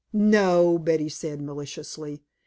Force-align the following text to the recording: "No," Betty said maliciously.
"No," 0.13 0.79
Betty 0.79 1.09
said 1.09 1.43
maliciously. 1.43 2.23